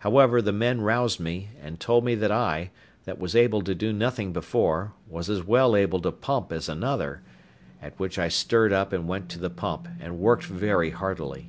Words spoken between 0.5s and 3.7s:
men roused me, and told me that I, that was able